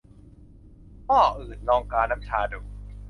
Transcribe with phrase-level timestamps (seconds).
[1.05, 1.57] หม้ออื่น!
[1.69, 2.59] ลองกาน้ำชาดู